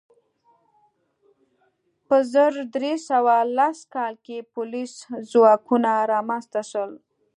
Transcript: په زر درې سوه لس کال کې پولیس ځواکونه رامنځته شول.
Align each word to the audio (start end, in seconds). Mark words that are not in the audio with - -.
په 2.07 2.17
زر 2.33 2.53
درې 2.75 2.93
سوه 3.09 3.35
لس 3.57 3.77
کال 3.95 4.13
کې 4.25 4.37
پولیس 4.55 4.91
ځواکونه 5.31 5.91
رامنځته 6.13 6.61
شول. 6.71 6.91